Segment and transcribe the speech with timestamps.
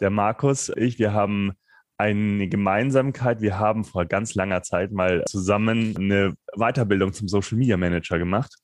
[0.00, 1.52] der Markus, ich, wir haben
[1.98, 3.40] eine Gemeinsamkeit.
[3.40, 8.54] Wir haben vor ganz langer Zeit mal zusammen eine Weiterbildung zum Social Media Manager gemacht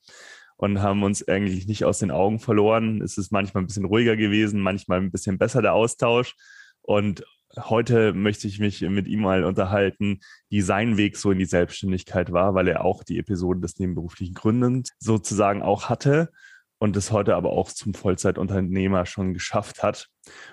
[0.57, 3.01] und haben uns eigentlich nicht aus den Augen verloren.
[3.01, 6.35] Es ist manchmal ein bisschen ruhiger gewesen, manchmal ein bisschen besser der Austausch.
[6.83, 7.25] Und
[7.57, 12.33] heute möchte ich mich mit ihm mal unterhalten, wie sein Weg so in die Selbstständigkeit
[12.33, 16.31] war, weil er auch die Episode des nebenberuflichen Gründens sozusagen auch hatte
[16.83, 20.09] und es heute aber auch zum Vollzeitunternehmer schon geschafft hat.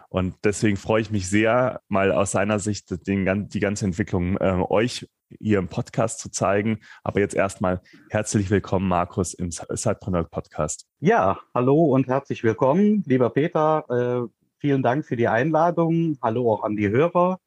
[0.09, 4.63] Und deswegen freue ich mich sehr, mal aus seiner Sicht den, die ganze Entwicklung äh,
[4.69, 6.81] euch hier im Podcast zu zeigen.
[7.03, 10.85] Aber jetzt erstmal herzlich willkommen, Markus, im Sidepreneur Podcast.
[10.99, 13.85] Ja, hallo und herzlich willkommen, lieber Peter.
[13.89, 16.19] Äh, vielen Dank für die Einladung.
[16.21, 17.39] Hallo auch an die Hörer.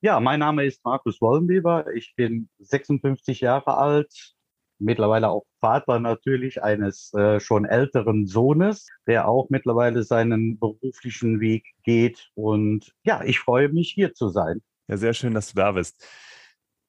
[0.00, 1.86] Ja, mein Name ist Markus Wollenweber.
[1.94, 4.34] Ich bin 56 Jahre alt,
[4.80, 11.64] mittlerweile auch Vater natürlich eines äh, schon älteren Sohnes, der auch mittlerweile seinen beruflichen Weg
[11.84, 12.30] geht.
[12.34, 14.62] Und ja, ich freue mich hier zu sein.
[14.88, 16.04] Ja, sehr schön, dass du da bist.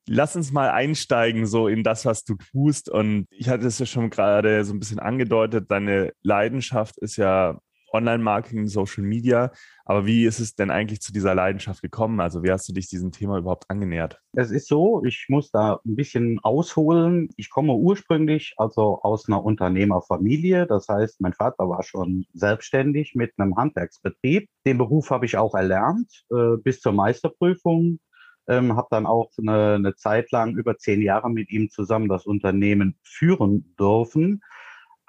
[0.07, 2.89] Lass uns mal einsteigen so in das, was du tust.
[2.89, 5.69] Und ich hatte es ja schon gerade so ein bisschen angedeutet.
[5.69, 7.59] Deine Leidenschaft ist ja
[7.93, 9.51] Online-Marketing, Social Media.
[9.85, 12.19] Aber wie ist es denn eigentlich zu dieser Leidenschaft gekommen?
[12.19, 14.21] Also wie hast du dich diesem Thema überhaupt angenähert?
[14.33, 17.29] Es ist so, ich muss da ein bisschen ausholen.
[17.37, 20.67] Ich komme ursprünglich also aus einer Unternehmerfamilie.
[20.67, 24.49] Das heißt, mein Vater war schon selbstständig mit einem Handwerksbetrieb.
[24.65, 27.99] Den Beruf habe ich auch erlernt äh, bis zur Meisterprüfung.
[28.47, 32.25] Ähm, habe dann auch eine, eine Zeit lang über zehn Jahre mit ihm zusammen das
[32.25, 34.41] Unternehmen führen dürfen.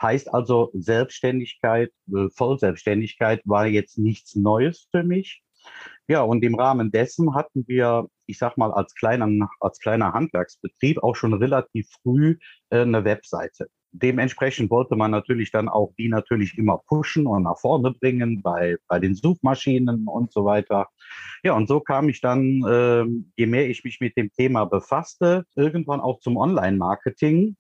[0.03, 5.43] Heißt also, Selbstständigkeit, äh, Vollselbstständigkeit war jetzt nichts Neues für mich.
[6.09, 11.03] Ja, und im Rahmen dessen hatten wir, ich sag mal, als kleiner, als kleiner Handwerksbetrieb
[11.03, 12.39] auch schon relativ früh
[12.71, 13.69] äh, eine Webseite.
[13.95, 18.77] Dementsprechend wollte man natürlich dann auch die natürlich immer pushen und nach vorne bringen bei,
[18.89, 20.89] bei den Suchmaschinen und so weiter.
[21.45, 23.05] Ja, und so kam ich dann, äh,
[23.37, 27.57] je mehr ich mich mit dem Thema befasste, irgendwann auch zum Online-Marketing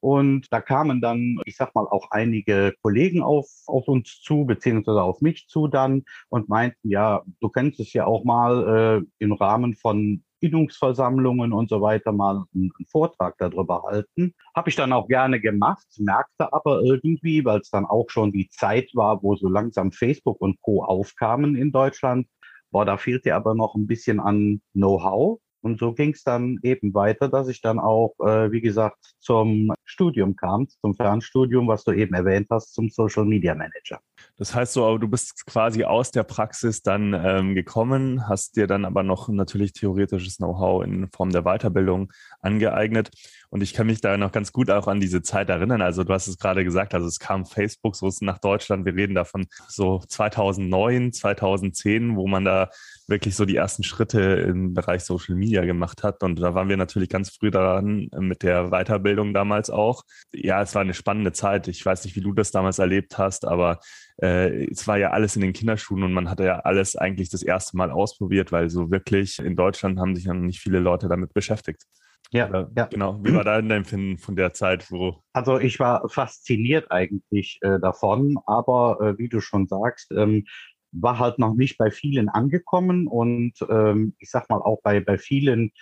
[0.00, 5.02] und da kamen dann, ich sag mal, auch einige Kollegen auf, auf uns zu, beziehungsweise
[5.02, 9.32] auf mich zu dann und meinten, ja, du könntest es ja auch mal äh, im
[9.32, 14.34] Rahmen von Bildungsversammlungen und so weiter mal einen, einen Vortrag darüber halten.
[14.54, 18.48] Habe ich dann auch gerne gemacht, merkte aber irgendwie, weil es dann auch schon die
[18.48, 20.84] Zeit war, wo so langsam Facebook und Co.
[20.84, 22.28] aufkamen in Deutschland,
[22.70, 25.40] boah, da fehlte aber noch ein bisschen an Know-how.
[25.60, 29.74] Und so ging es dann eben weiter, dass ich dann auch, äh, wie gesagt, zum
[29.84, 34.00] Studium kam, zum Fernstudium, was du eben erwähnt hast, zum Social Media Manager.
[34.38, 38.86] Das heißt so, du bist quasi aus der Praxis dann ähm, gekommen, hast dir dann
[38.86, 43.10] aber noch natürlich theoretisches Know-how in Form der Weiterbildung angeeignet.
[43.50, 45.82] Und ich kann mich da noch ganz gut auch an diese Zeit erinnern.
[45.82, 48.86] Also du hast es gerade gesagt, also es kam Facebook so nach Deutschland.
[48.86, 52.70] Wir reden davon so 2009, 2010, wo man da
[53.08, 56.22] wirklich so die ersten Schritte im Bereich Social Media gemacht hat.
[56.22, 60.02] Und da waren wir natürlich ganz früh daran mit der Weiterbildung damals auch.
[60.32, 61.68] Ja, es war eine spannende Zeit.
[61.68, 63.80] Ich weiß nicht, wie du das damals erlebt hast, aber
[64.20, 67.42] äh, es war ja alles in den Kinderschuhen und man hatte ja alles eigentlich das
[67.42, 71.08] erste Mal ausprobiert, weil so wirklich in Deutschland haben sich ja noch nicht viele Leute
[71.08, 71.82] damit beschäftigt.
[72.30, 72.86] Ja, Oder, ja.
[72.86, 73.18] Genau.
[73.22, 75.22] Wie war dein Empfinden von der Zeit, wo?
[75.32, 80.44] Also ich war fasziniert eigentlich äh, davon, aber äh, wie du schon sagst, ähm,
[80.92, 85.18] war halt noch nicht bei vielen angekommen und ähm, ich sag mal auch bei, bei
[85.18, 85.72] vielen,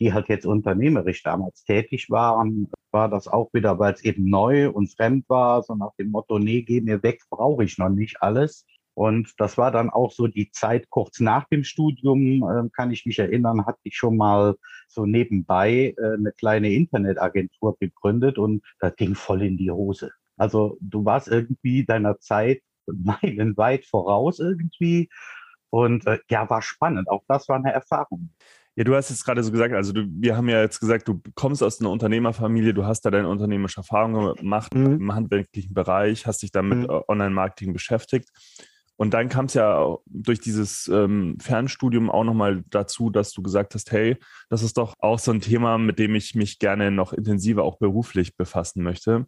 [0.00, 4.70] die halt jetzt unternehmerisch damals tätig waren, war das auch wieder, weil es eben neu
[4.70, 8.22] und fremd war, so nach dem Motto, nee, geh mir weg, brauche ich noch nicht
[8.22, 8.64] alles.
[8.94, 13.04] Und das war dann auch so die Zeit kurz nach dem Studium, äh, kann ich
[13.04, 14.56] mich erinnern, hatte ich schon mal
[14.88, 20.12] so nebenbei äh, eine kleine Internetagentur gegründet und das ging voll in die Hose.
[20.38, 25.08] Also du warst irgendwie deiner Zeit meilenweit voraus irgendwie.
[25.70, 27.10] Und äh, ja, war spannend.
[27.10, 28.30] Auch das war eine Erfahrung.
[28.76, 31.20] Ja, du hast jetzt gerade so gesagt, also du, wir haben ja jetzt gesagt, du
[31.34, 35.00] kommst aus einer Unternehmerfamilie, du hast da deine unternehmerische Erfahrung gemacht mhm.
[35.00, 36.84] im handwerklichen Bereich, hast dich damit mhm.
[36.84, 38.28] Äh, Online-Marketing beschäftigt.
[38.96, 43.74] Und dann kam es ja durch dieses ähm, Fernstudium auch nochmal dazu, dass du gesagt
[43.74, 44.16] hast, hey,
[44.48, 47.78] das ist doch auch so ein Thema, mit dem ich mich gerne noch intensiver auch
[47.78, 49.26] beruflich befassen möchte.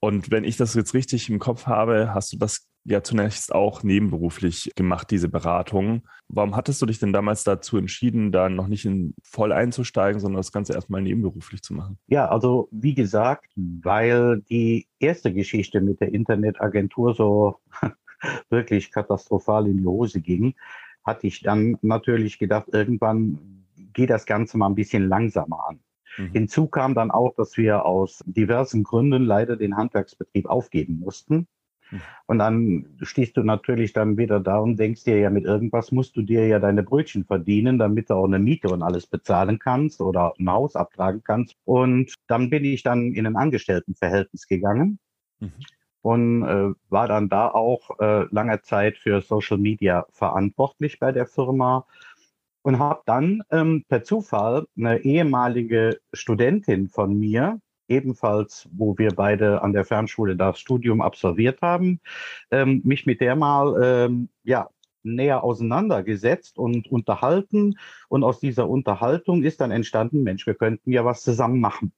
[0.00, 3.82] Und wenn ich das jetzt richtig im Kopf habe, hast du das ja zunächst auch
[3.82, 6.02] nebenberuflich gemacht, diese Beratung.
[6.28, 10.38] Warum hattest du dich denn damals dazu entschieden, da noch nicht in voll einzusteigen, sondern
[10.38, 11.98] das Ganze erstmal nebenberuflich zu machen?
[12.06, 17.56] Ja, also wie gesagt, weil die erste Geschichte mit der Internetagentur so
[18.50, 20.54] wirklich katastrophal in die Hose ging,
[21.04, 25.80] hatte ich dann natürlich gedacht, irgendwann geht das Ganze mal ein bisschen langsamer an.
[26.18, 26.32] Mhm.
[26.32, 31.46] Hinzu kam dann auch, dass wir aus diversen Gründen leider den Handwerksbetrieb aufgeben mussten.
[31.90, 32.00] Mhm.
[32.26, 36.16] Und dann stehst du natürlich dann wieder da und denkst dir ja, mit irgendwas musst
[36.16, 40.00] du dir ja deine Brötchen verdienen, damit du auch eine Miete und alles bezahlen kannst
[40.00, 41.56] oder ein Haus abtragen kannst.
[41.64, 44.98] Und dann bin ich dann in ein Angestelltenverhältnis gegangen.
[45.40, 45.52] Mhm.
[46.00, 51.26] Und äh, war dann da auch äh, lange Zeit für Social Media verantwortlich bei der
[51.26, 51.86] Firma
[52.68, 59.62] und habe dann ähm, per Zufall eine ehemalige Studentin von mir, ebenfalls, wo wir beide
[59.62, 61.98] an der Fernschule das Studium absolviert haben,
[62.50, 64.68] ähm, mich mit der mal ähm, ja,
[65.02, 67.78] näher auseinandergesetzt und unterhalten.
[68.10, 71.94] Und aus dieser Unterhaltung ist dann entstanden, Mensch, wir könnten ja was zusammen machen.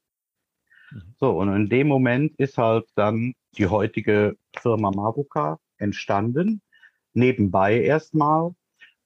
[0.93, 1.15] Mhm.
[1.19, 6.63] So, und in dem Moment ist halt dann die heutige Firma Mavuka entstanden.
[7.13, 8.55] Nebenbei erstmal,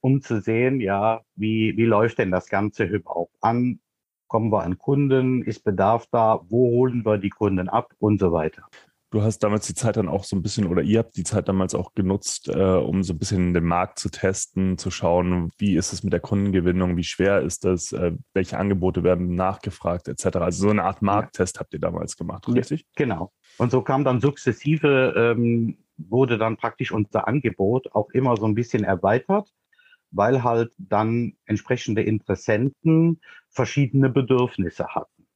[0.05, 3.79] um zu sehen, ja, wie, wie läuft denn das Ganze überhaupt an?
[4.27, 5.41] Kommen wir an Kunden?
[5.41, 6.41] Ist Bedarf da?
[6.47, 7.91] Wo holen wir die Kunden ab?
[7.97, 8.61] Und so weiter.
[9.09, 11.47] Du hast damals die Zeit dann auch so ein bisschen, oder ihr habt die Zeit
[11.47, 15.75] damals auch genutzt, äh, um so ein bisschen den Markt zu testen, zu schauen, wie
[15.75, 20.37] ist es mit der Kundengewinnung, wie schwer ist das, äh, welche Angebote werden nachgefragt, etc.
[20.37, 22.81] Also so eine Art Markttest habt ihr damals gemacht, richtig?
[22.81, 23.31] Ja, genau.
[23.57, 28.53] Und so kam dann sukzessive, ähm, wurde dann praktisch unser Angebot auch immer so ein
[28.53, 29.49] bisschen erweitert
[30.15, 33.19] weil halt dann entsprechende Interessenten
[33.49, 35.27] verschiedene Bedürfnisse hatten.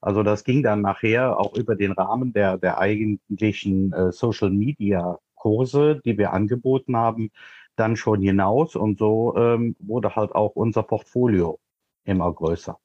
[0.00, 5.18] Also das ging dann nachher auch über den Rahmen der, der eigentlichen äh, Social Media
[5.34, 7.30] Kurse, die wir angeboten haben,
[7.76, 8.76] dann schon hinaus.
[8.76, 11.58] Und so ähm, wurde halt auch unser Portfolio
[12.04, 12.78] immer größer.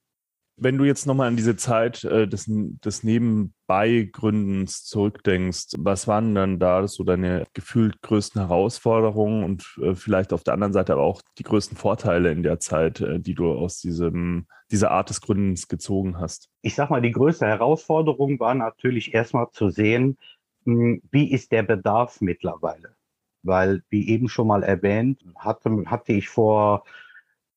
[0.63, 6.59] Wenn du jetzt nochmal an diese Zeit äh, des, des Nebenbeigründens zurückdenkst, was waren dann
[6.59, 11.23] da so deine gefühlt größten Herausforderungen und äh, vielleicht auf der anderen Seite aber auch
[11.39, 15.67] die größten Vorteile in der Zeit, äh, die du aus diesem, dieser Art des Gründens
[15.67, 16.51] gezogen hast?
[16.61, 20.19] Ich sag mal, die größte Herausforderung war natürlich erstmal zu sehen,
[20.65, 22.93] mh, hm, wie ist der Bedarf mittlerweile?
[23.41, 26.83] Weil, wie eben schon mal erwähnt, hatte, hatte ich vor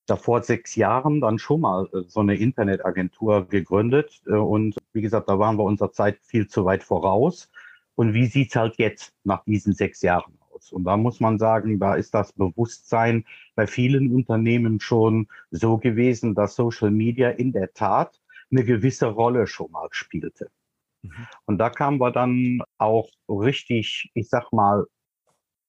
[0.05, 4.21] davor sechs Jahren dann schon mal äh, so eine Internetagentur gegründet.
[4.27, 7.49] Äh, und wie gesagt, da waren wir unserer Zeit viel zu weit voraus.
[7.95, 10.71] Und wie sieht's halt jetzt nach diesen sechs Jahren aus?
[10.71, 13.25] Und da muss man sagen, da ist das Bewusstsein
[13.55, 18.19] bei vielen Unternehmen schon so gewesen, dass Social Media in der Tat
[18.51, 20.49] eine gewisse Rolle schon mal spielte.
[21.01, 21.27] Mhm.
[21.45, 24.85] Und da kamen wir dann auch richtig, ich sag mal,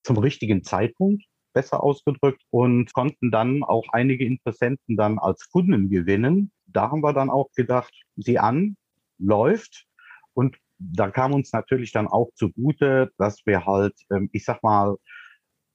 [0.02, 1.24] zum richtigen Zeitpunkt
[1.56, 6.52] besser ausgedrückt und konnten dann auch einige Interessenten dann als Kunden gewinnen.
[6.66, 8.76] Da haben wir dann auch gedacht, sieh an,
[9.18, 9.86] läuft.
[10.34, 14.96] Und da kam uns natürlich dann auch zugute, dass wir halt, ähm, ich sag mal,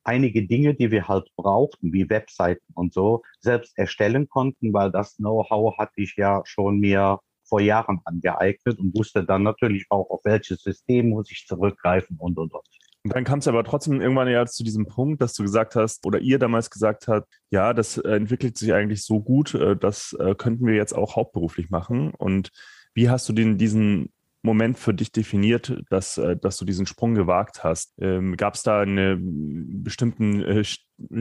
[0.03, 5.15] einige Dinge, die wir halt brauchten, wie Webseiten und so, selbst erstellen konnten, weil das
[5.17, 10.21] Know-how hatte ich ja schon mir vor Jahren angeeignet und wusste dann natürlich auch, auf
[10.25, 12.80] welches System muss ich zurückgreifen und, und, und.
[13.03, 16.19] Dann kam es aber trotzdem irgendwann ja zu diesem Punkt, dass du gesagt hast, oder
[16.19, 20.35] ihr damals gesagt habt, ja, das äh, entwickelt sich eigentlich so gut, äh, das äh,
[20.35, 22.11] könnten wir jetzt auch hauptberuflich machen.
[22.11, 22.51] Und
[22.93, 24.11] wie hast du den, diesen
[24.43, 27.93] Moment für dich definiert, dass, dass du diesen Sprung gewagt hast?
[27.99, 30.63] Ähm, Gab es da einen bestimmten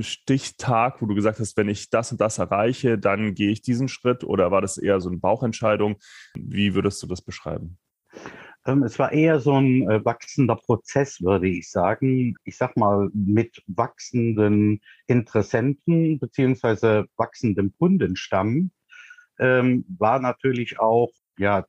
[0.01, 3.89] Stichtag, wo du gesagt hast, wenn ich das und das erreiche, dann gehe ich diesen
[3.89, 4.25] Schritt?
[4.25, 5.97] Oder war das eher so eine Bauchentscheidung?
[6.35, 7.79] Wie würdest du das beschreiben?
[8.67, 12.35] Ähm, es war eher so ein äh, wachsender Prozess, würde ich sagen.
[12.45, 18.71] Ich sag mal, mit wachsenden Interessenten beziehungsweise wachsendem Kundenstamm
[19.39, 21.65] ähm, war natürlich auch ja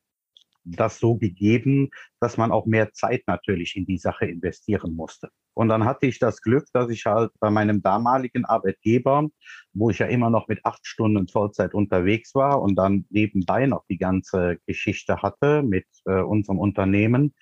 [0.64, 1.90] das so gegeben,
[2.20, 5.30] dass man auch mehr Zeit natürlich in die Sache investieren musste.
[5.54, 9.28] Und dann hatte ich das Glück, dass ich halt bei meinem damaligen Arbeitgeber,
[9.74, 13.84] wo ich ja immer noch mit acht Stunden Vollzeit unterwegs war und dann nebenbei noch
[13.90, 17.34] die ganze Geschichte hatte mit äh, unserem Unternehmen,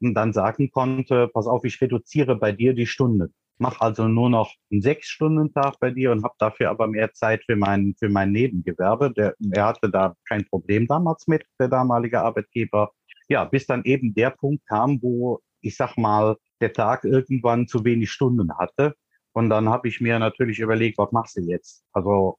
[0.00, 3.30] und dann sagen konnte, pass auf, ich reduziere bei dir die Stunde.
[3.58, 7.56] Mach also nur noch einen Sechs-Stunden-Tag bei dir und habe dafür aber mehr Zeit für
[7.56, 9.12] mein, für mein Nebengewerbe.
[9.12, 12.92] Der, er hatte da kein Problem damals mit, der damalige Arbeitgeber.
[13.28, 17.84] Ja, bis dann eben der Punkt kam, wo ich sag mal, der Tag irgendwann zu
[17.84, 18.94] wenig Stunden hatte.
[19.32, 21.84] Und dann habe ich mir natürlich überlegt, was machst du jetzt?
[21.92, 22.38] Also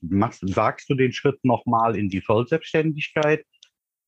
[0.00, 3.44] machst, sagst du den Schritt nochmal in die Vollselbstständigkeit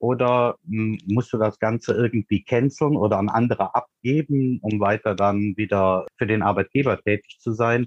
[0.00, 5.54] oder hm, musst du das Ganze irgendwie canceln oder an andere abgeben, um weiter dann
[5.56, 7.86] wieder für den Arbeitgeber tätig zu sein?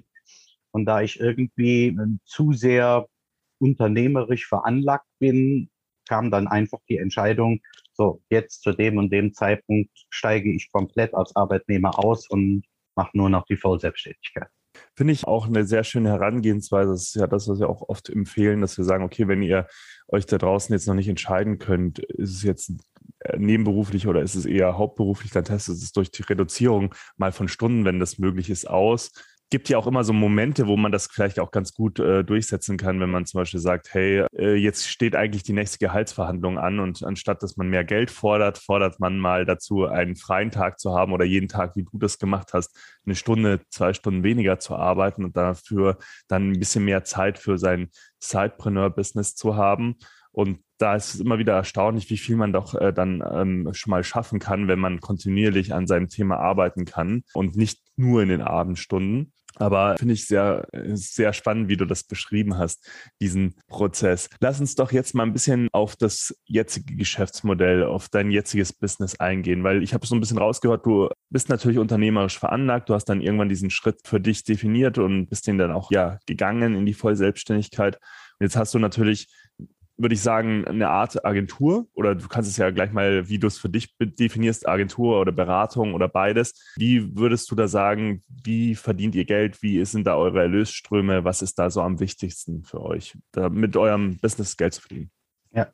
[0.70, 3.06] Und da ich irgendwie äh, zu sehr
[3.58, 5.70] unternehmerisch veranlagt bin,
[6.08, 7.60] kam dann einfach die Entscheidung,
[7.92, 12.64] so jetzt zu dem und dem Zeitpunkt steige ich komplett als Arbeitnehmer aus und
[12.96, 14.48] mache nur noch die Vollselbstständigkeit.
[14.96, 16.92] Finde ich auch eine sehr schöne Herangehensweise.
[16.92, 19.66] Das ist ja das, was wir auch oft empfehlen, dass wir sagen, okay, wenn ihr
[20.08, 22.72] euch da draußen jetzt noch nicht entscheiden könnt, ist es jetzt
[23.36, 27.84] nebenberuflich oder ist es eher hauptberuflich, dann testet es durch die Reduzierung mal von Stunden,
[27.84, 29.12] wenn das möglich ist, aus
[29.50, 32.76] gibt ja auch immer so Momente, wo man das vielleicht auch ganz gut äh, durchsetzen
[32.76, 36.80] kann, wenn man zum Beispiel sagt, hey, äh, jetzt steht eigentlich die nächste Gehaltsverhandlung an
[36.80, 40.94] und anstatt dass man mehr Geld fordert, fordert man mal dazu, einen freien Tag zu
[40.94, 44.76] haben oder jeden Tag, wie du das gemacht hast, eine Stunde, zwei Stunden weniger zu
[44.76, 45.98] arbeiten und dafür
[46.28, 49.96] dann ein bisschen mehr Zeit für sein Sidepreneur-Business zu haben.
[50.34, 53.92] Und da ist es immer wieder erstaunlich, wie viel man doch äh, dann ähm, schon
[53.92, 58.28] mal schaffen kann, wenn man kontinuierlich an seinem Thema arbeiten kann und nicht nur in
[58.28, 59.32] den Abendstunden.
[59.56, 62.88] Aber finde ich sehr, sehr spannend, wie du das beschrieben hast,
[63.20, 64.28] diesen Prozess.
[64.40, 69.20] Lass uns doch jetzt mal ein bisschen auf das jetzige Geschäftsmodell, auf dein jetziges Business
[69.20, 73.04] eingehen, weil ich habe so ein bisschen rausgehört, du bist natürlich unternehmerisch veranlagt, du hast
[73.04, 76.84] dann irgendwann diesen Schritt für dich definiert und bist den dann auch ja gegangen in
[76.84, 78.00] die Vollselbstständigkeit.
[78.40, 79.28] Und jetzt hast du natürlich
[79.96, 83.46] würde ich sagen, eine Art Agentur oder du kannst es ja gleich mal, wie du
[83.46, 86.74] es für dich definierst, Agentur oder Beratung oder beides.
[86.76, 89.62] Wie würdest du da sagen, wie verdient ihr Geld?
[89.62, 91.24] Wie sind da eure Erlösströme?
[91.24, 93.16] Was ist da so am wichtigsten für euch,
[93.50, 95.10] mit eurem Business Geld zu verdienen?
[95.52, 95.68] Ja,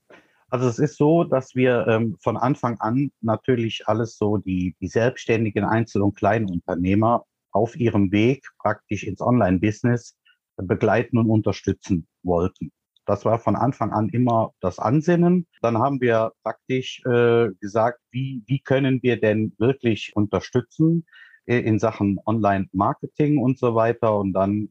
[0.50, 4.88] also es ist so, dass wir ähm, von Anfang an natürlich alles so die, die
[4.88, 10.16] selbstständigen Einzel- und Kleinunternehmer auf ihrem Weg praktisch ins Online-Business
[10.56, 12.72] begleiten und unterstützen wollten.
[13.10, 15.48] Das war von Anfang an immer das Ansinnen.
[15.62, 21.04] Dann haben wir praktisch äh, gesagt, wie, wie können wir denn wirklich unterstützen
[21.46, 24.16] äh, in Sachen Online-Marketing und so weiter.
[24.16, 24.68] Und dann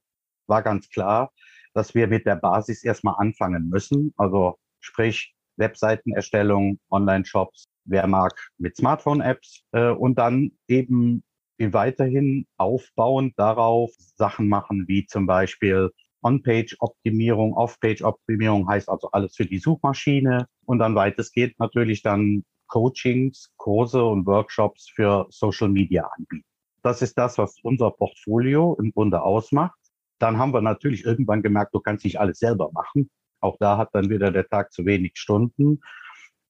[0.47, 1.33] war ganz klar,
[1.73, 4.13] dass wir mit der Basis erstmal anfangen müssen.
[4.15, 11.25] Also sprich Webseitenerstellung, Online-Shops, wer mag mit Smartphone-Apps äh, und dann eben
[11.57, 15.91] weiterhin aufbauend darauf Sachen machen, wie zum Beispiel
[16.21, 24.03] On-Page-Optimierung, Off-Page-Optimierung heißt also alles für die Suchmaschine und dann weitestgehend natürlich dann Coachings, Kurse
[24.03, 26.45] und Workshops für Social Media anbieten.
[26.81, 29.77] Das ist das, was unser Portfolio im Grunde ausmacht.
[30.19, 33.09] Dann haben wir natürlich irgendwann gemerkt, du kannst nicht alles selber machen.
[33.41, 35.81] Auch da hat dann wieder der Tag zu wenig Stunden.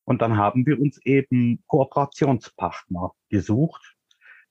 [0.05, 3.95] Und dann haben wir uns eben Kooperationspartner gesucht,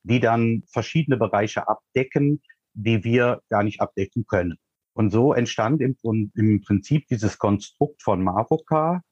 [0.04, 2.40] die dann verschiedene Bereiche abdecken,
[2.74, 4.58] die wir gar nicht abdecken können.
[4.98, 5.96] Und so entstand im,
[6.34, 9.04] im Prinzip dieses Konstrukt von Mavocar,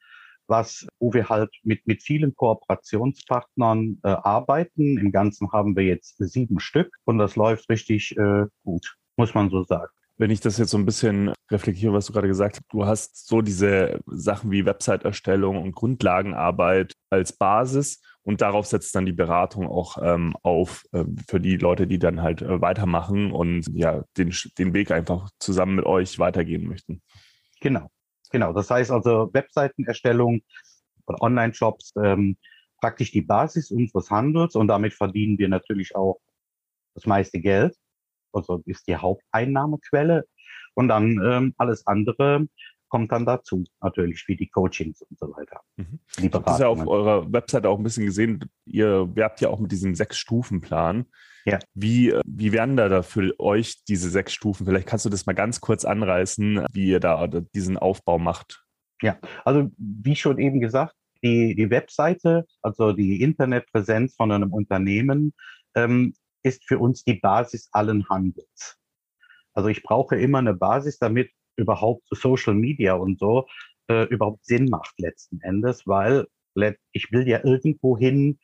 [0.49, 4.99] was, wo wir halt mit, mit vielen Kooperationspartnern äh, arbeiten.
[4.99, 9.49] Im Ganzen haben wir jetzt sieben Stück und das läuft richtig äh, gut, muss man
[9.49, 9.93] so sagen.
[10.19, 13.27] Wenn ich das jetzt so ein bisschen reflektiere, was du gerade gesagt hast, du hast
[13.27, 19.69] so diese Sachen wie Website-Erstellung und Grundlagenarbeit als Basis und darauf setzt dann die Beratung
[19.69, 24.35] auch ähm, auf äh, für die Leute, die dann halt äh, weitermachen und ja, den,
[24.59, 27.03] den Weg einfach zusammen mit euch weitergehen möchten.
[27.61, 27.89] Genau,
[28.31, 28.53] genau.
[28.53, 30.41] Das heißt also Webseitenerstellung
[31.07, 32.37] oder Online-Shops, ähm,
[32.81, 36.19] praktisch die Basis unseres Handels und damit verdienen wir natürlich auch
[36.95, 37.77] das meiste Geld.
[38.37, 40.25] Also ist die Haupteinnahmequelle.
[40.75, 42.47] Und dann ähm, alles andere
[42.89, 45.61] kommt dann dazu, natürlich, wie die Coachings und so weiter.
[45.77, 45.99] Mhm.
[46.19, 48.45] Ich habe das ja auf eurer Webseite auch ein bisschen gesehen.
[48.65, 51.07] Ihr werbt ja auch mit diesem Sechs-Stufen-Plan.
[51.45, 51.59] Ja.
[51.75, 54.67] Wie, wie werden da, da für euch diese sechs Stufen?
[54.67, 58.65] Vielleicht kannst du das mal ganz kurz anreißen, wie ihr da diesen Aufbau macht.
[59.03, 65.35] Ja, also wie schon eben gesagt, die, die Webseite, also die Internetpräsenz von einem Unternehmen,
[65.75, 66.15] ähm,
[66.47, 68.79] ist für uns die Basis allen Handels.
[69.53, 73.47] Also ich brauche immer eine Basis, damit überhaupt Social Media und so
[73.89, 76.27] äh, überhaupt Sinn macht letzten Endes, weil
[76.93, 78.39] ich will ja irgendwohin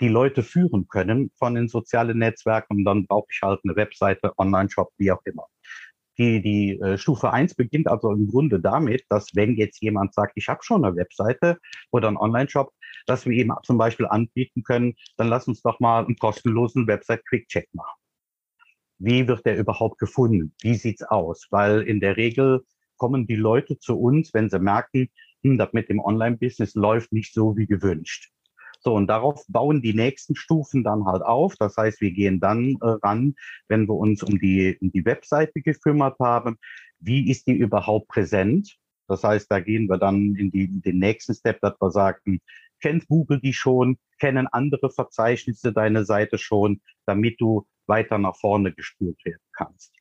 [0.00, 4.32] die Leute führen können von den sozialen Netzwerken und dann brauche ich halt eine Webseite,
[4.38, 5.46] Online-Shop, wie auch immer.
[6.18, 10.32] Die, die äh, Stufe eins beginnt also im Grunde damit, dass wenn jetzt jemand sagt,
[10.36, 11.58] ich habe schon eine Webseite
[11.90, 12.72] oder einen Online-Shop,
[13.06, 17.68] dass wir eben zum Beispiel anbieten können, dann lass uns doch mal einen kostenlosen Website-Quick-Check
[17.72, 18.00] machen
[18.98, 20.54] wie wird der überhaupt gefunden?
[20.62, 21.46] Wie sieht's aus?
[21.50, 22.64] Weil in der Regel
[22.96, 25.08] kommen die Leute zu uns, wenn sie merken,
[25.42, 28.30] hm, das mit dem Online-Business läuft nicht so wie gewünscht.
[28.80, 31.54] So, und darauf bauen die nächsten Stufen dann halt auf.
[31.58, 33.34] Das heißt, wir gehen dann äh, ran,
[33.68, 36.58] wenn wir uns um die, um die Webseite gekümmert haben.
[36.98, 38.76] Wie ist die überhaupt präsent?
[39.08, 42.40] Das heißt, da gehen wir dann in, die, in den nächsten Step, dass wir sagen,
[42.84, 48.74] kennt Google die schon, kennen andere Verzeichnisse deine Seite schon, damit du weiter nach vorne
[48.74, 49.94] gespült werden kannst.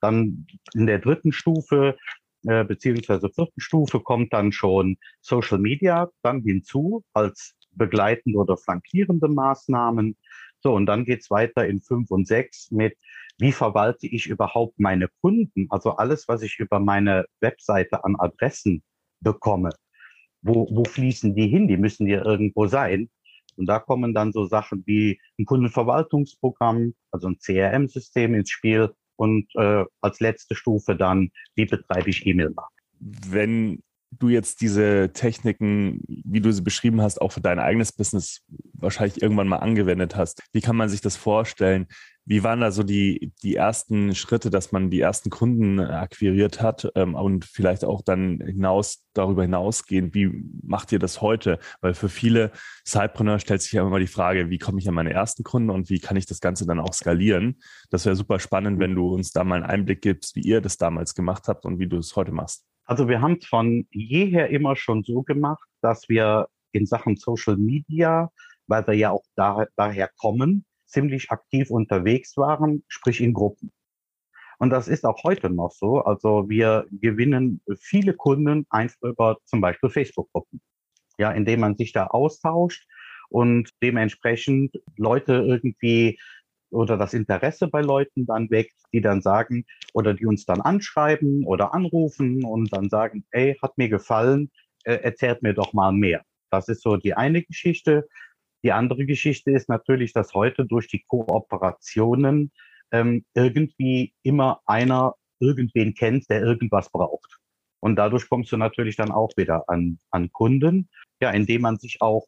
[0.00, 1.98] Dann in der dritten Stufe
[2.46, 9.28] äh, beziehungsweise vierten Stufe kommt dann schon Social Media dann hinzu als begleitende oder flankierende
[9.28, 10.16] Maßnahmen.
[10.60, 12.96] So, und dann geht's weiter in fünf und sechs mit,
[13.36, 15.66] wie verwalte ich überhaupt meine Kunden?
[15.68, 18.82] Also alles, was ich über meine Webseite an Adressen
[19.20, 19.72] bekomme.
[20.42, 21.68] Wo, wo fließen die hin?
[21.68, 23.10] Die müssen ja irgendwo sein.
[23.56, 29.46] Und da kommen dann so Sachen wie ein Kundenverwaltungsprogramm, also ein CRM-System ins Spiel und
[29.54, 32.86] äh, als letzte Stufe dann, wie betreibe ich E-Mail-Marketing.
[33.00, 38.42] Wenn du jetzt diese Techniken, wie du sie beschrieben hast, auch für dein eigenes Business
[38.72, 40.42] wahrscheinlich irgendwann mal angewendet hast.
[40.52, 41.86] Wie kann man sich das vorstellen?
[42.26, 46.90] Wie waren da so die, die ersten Schritte, dass man die ersten Kunden akquiriert hat
[46.94, 50.30] ähm, und vielleicht auch dann hinaus, darüber hinausgehend, wie
[50.62, 51.58] macht ihr das heute?
[51.80, 52.52] Weil für viele
[52.84, 55.90] Sidepreneur stellt sich ja immer die Frage, wie komme ich an meine ersten Kunden und
[55.90, 57.58] wie kann ich das Ganze dann auch skalieren?
[57.90, 60.76] Das wäre super spannend, wenn du uns da mal einen Einblick gibst, wie ihr das
[60.76, 62.64] damals gemacht habt und wie du es heute machst.
[62.84, 67.56] Also wir haben es von jeher immer schon so gemacht, dass wir in Sachen Social
[67.56, 68.30] Media,
[68.66, 73.72] weil wir ja auch da, daher kommen, ziemlich aktiv unterwegs waren, sprich in Gruppen.
[74.58, 76.00] Und das ist auch heute noch so.
[76.02, 80.60] Also wir gewinnen viele Kunden einfach über zum Beispiel Facebook-Gruppen,
[81.18, 82.86] ja, indem man sich da austauscht
[83.30, 86.18] und dementsprechend Leute irgendwie
[86.70, 91.44] oder das Interesse bei Leuten dann weckt, die dann sagen oder die uns dann anschreiben
[91.44, 94.50] oder anrufen und dann sagen, ey, hat mir gefallen,
[94.84, 96.22] äh, erzählt mir doch mal mehr.
[96.50, 98.08] Das ist so die eine Geschichte.
[98.62, 102.52] Die andere Geschichte ist natürlich, dass heute durch die Kooperationen
[102.92, 107.38] ähm, irgendwie immer einer irgendwen kennt, der irgendwas braucht.
[107.80, 110.90] Und dadurch kommst du natürlich dann auch wieder an, an Kunden,
[111.20, 112.26] ja, indem man sich auch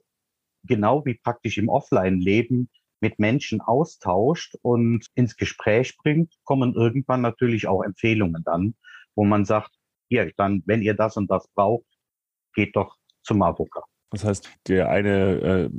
[0.65, 2.71] genau wie praktisch im Offline-Leben
[3.01, 8.75] mit Menschen austauscht und ins Gespräch bringt, kommen irgendwann natürlich auch Empfehlungen dann,
[9.15, 9.73] wo man sagt,
[10.09, 11.87] hier, dann, wenn ihr das und das braucht,
[12.55, 13.85] geht doch zum Avoka.
[14.11, 15.71] Das heißt, der eine äh,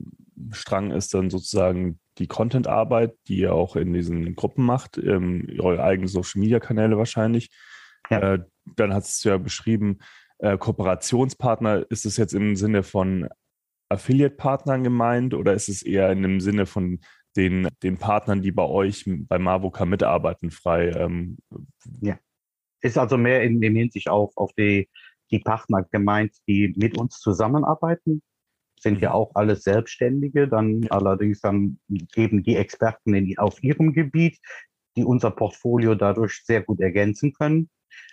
[0.52, 5.84] Strang ist dann sozusagen die Content-Arbeit, die ihr auch in diesen Gruppen macht, ähm, eure
[5.84, 7.50] eigenen Social-Media-Kanäle wahrscheinlich.
[8.10, 8.34] Ja.
[8.34, 8.40] Äh,
[8.76, 10.00] dann hast du ja beschrieben,
[10.40, 13.28] äh, Kooperationspartner, ist es jetzt im Sinne von
[13.90, 17.00] Affiliate-Partnern gemeint oder ist es eher in dem Sinne von
[17.36, 20.90] den, den Partnern, die bei euch bei Mavoka mitarbeiten, frei?
[20.90, 21.38] Ähm,
[22.02, 22.20] ja,
[22.82, 24.90] ist also mehr in dem Hinsicht auch auf die,
[25.32, 28.22] die Partner gemeint, die mit uns zusammenarbeiten.
[28.84, 29.16] Sind ja mhm.
[29.16, 31.80] auch alles Selbstständige, dann allerdings dann
[32.16, 34.40] eben die Experten in, auf ihrem Gebiet,
[34.98, 37.70] die unser Portfolio dadurch sehr gut ergänzen können.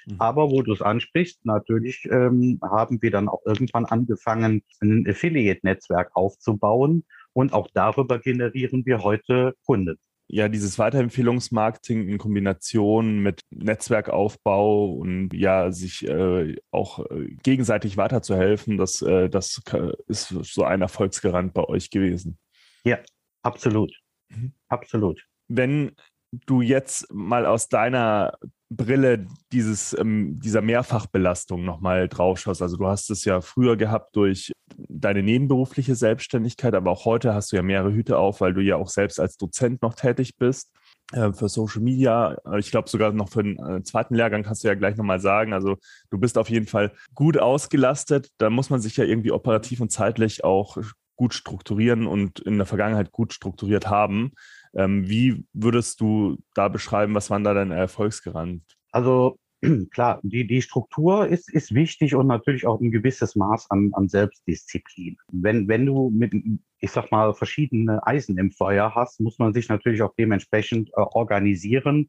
[0.06, 0.16] Mhm.
[0.18, 6.14] Aber wo du es ansprichst, natürlich ähm, haben wir dann auch irgendwann angefangen, ein Affiliate-Netzwerk
[6.14, 9.98] aufzubauen und auch darüber generieren wir heute Kunden.
[10.32, 18.76] Ja, dieses Weiterempfehlungsmarketing in Kombination mit Netzwerkaufbau und ja, sich äh, auch äh, gegenseitig weiterzuhelfen,
[18.76, 19.60] das, äh, das
[20.06, 22.38] ist so ein Erfolgsgarant bei euch gewesen.
[22.84, 22.98] Ja,
[23.42, 23.92] absolut.
[24.28, 24.52] Mhm.
[24.68, 25.26] Absolut.
[25.48, 25.96] Wenn
[26.46, 28.38] du jetzt mal aus deiner
[28.70, 32.62] Brille dieses, ähm, dieser Mehrfachbelastung nochmal drauf schaust.
[32.62, 34.52] Also du hast es ja früher gehabt durch
[35.00, 38.76] deine nebenberufliche Selbstständigkeit, aber auch heute hast du ja mehrere Hüte auf, weil du ja
[38.76, 40.70] auch selbst als Dozent noch tätig bist
[41.12, 42.36] äh, für Social Media.
[42.58, 45.52] Ich glaube sogar noch für den äh, zweiten Lehrgang kannst du ja gleich nochmal sagen.
[45.52, 45.76] Also
[46.10, 48.28] du bist auf jeden Fall gut ausgelastet.
[48.38, 50.76] Da muss man sich ja irgendwie operativ und zeitlich auch
[51.16, 54.32] gut strukturieren und in der Vergangenheit gut strukturiert haben.
[54.74, 58.62] Ähm, wie würdest du da beschreiben, was waren da deine Erfolgsgarant?
[58.92, 59.36] Also
[59.90, 64.08] klar, die, die Struktur ist, ist wichtig und natürlich auch ein gewisses Maß an, an
[64.08, 65.16] Selbstdisziplin.
[65.32, 66.32] Wenn, wenn du mit,
[66.78, 71.00] ich sag mal, verschiedene Eisen im Feuer hast, muss man sich natürlich auch dementsprechend äh,
[71.00, 72.08] organisieren.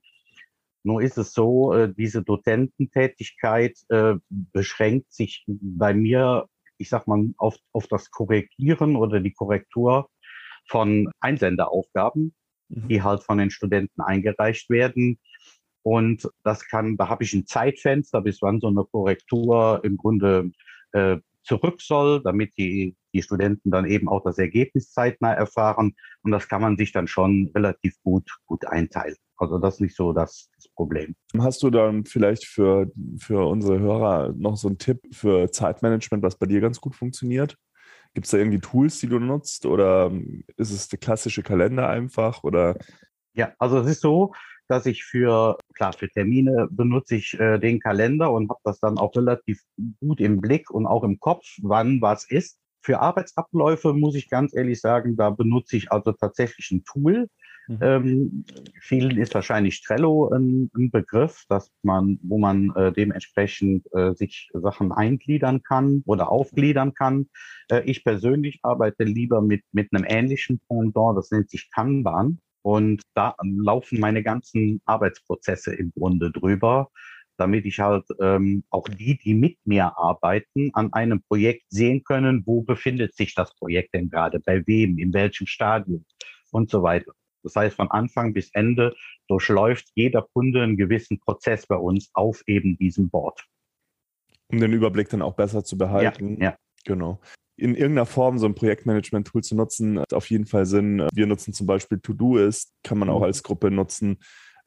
[0.83, 7.33] Nur ist es so, äh, diese Dozententätigkeit äh, beschränkt sich bei mir, ich sag mal,
[7.37, 10.09] auf, auf das Korrigieren oder die Korrektur
[10.67, 12.33] von Einsenderaufgaben.
[12.71, 12.87] Mhm.
[12.87, 15.19] die halt von den Studenten eingereicht werden.
[15.83, 20.51] Und das kann, da habe ich ein Zeitfenster, bis wann so eine Korrektur im Grunde
[20.91, 25.95] äh, zurück soll, damit die, die Studenten dann eben auch das Ergebnis zeitnah erfahren.
[26.21, 29.15] Und das kann man sich dann schon relativ gut, gut einteilen.
[29.37, 31.15] Also das ist nicht so das, das Problem.
[31.39, 36.37] Hast du dann vielleicht für, für unsere Hörer noch so einen Tipp für Zeitmanagement, was
[36.37, 37.57] bei dir ganz gut funktioniert?
[38.13, 40.11] Gibt es da irgendwie Tools, die du nutzt oder
[40.57, 42.77] ist es der klassische Kalender einfach oder?
[43.33, 44.33] Ja, also es ist so,
[44.71, 48.97] dass ich für, klar, für Termine benutze ich äh, den Kalender und habe das dann
[48.97, 49.61] auch relativ
[49.99, 52.57] gut im Blick und auch im Kopf, wann was ist.
[52.81, 57.27] Für Arbeitsabläufe muss ich ganz ehrlich sagen, da benutze ich also tatsächlich ein Tool.
[57.67, 57.77] Mhm.
[57.81, 58.45] Ähm,
[58.79, 64.49] vielen ist wahrscheinlich Trello ein, ein, Begriff, dass man, wo man äh, dementsprechend äh, sich
[64.53, 67.27] Sachen eingliedern kann oder aufgliedern kann.
[67.69, 72.39] Äh, ich persönlich arbeite lieber mit, mit einem ähnlichen Pendant, das nennt sich Kanban.
[72.63, 76.89] Und da laufen meine ganzen Arbeitsprozesse im Grunde drüber
[77.41, 82.43] damit ich halt ähm, auch die, die mit mir arbeiten, an einem Projekt sehen können,
[82.45, 86.05] wo befindet sich das Projekt denn gerade, bei wem, in welchem Stadium
[86.51, 87.13] und so weiter.
[87.41, 88.93] Das heißt, von Anfang bis Ende
[89.27, 93.43] durchläuft jeder Kunde einen gewissen Prozess bei uns auf eben diesem Board.
[94.49, 96.37] Um den Überblick dann auch besser zu behalten.
[96.39, 96.57] Ja, ja.
[96.85, 97.19] Genau
[97.61, 101.07] in irgendeiner Form so ein Projektmanagement-Tool zu nutzen, hat auf jeden Fall Sinn.
[101.13, 103.25] Wir nutzen zum Beispiel To-Do-Ist, kann man auch mhm.
[103.25, 104.17] als Gruppe nutzen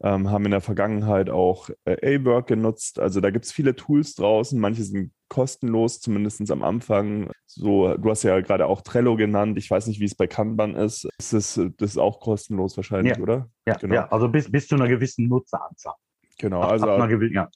[0.03, 2.99] ähm, haben in der Vergangenheit auch äh, A-Work genutzt.
[2.99, 4.59] Also da gibt es viele Tools draußen.
[4.59, 7.31] Manche sind kostenlos, zumindest am Anfang.
[7.47, 9.57] So, du hast ja gerade auch Trello genannt.
[9.57, 11.09] Ich weiß nicht, wie es bei Kanban ist.
[11.19, 13.23] ist das, das ist auch kostenlos wahrscheinlich, ja.
[13.23, 13.49] oder?
[13.67, 13.95] Ja, genau.
[13.95, 15.95] ja, also bis, bis zu einer gewissen Nutzeranzahl.
[16.39, 17.49] Genau, ab, also ab ja.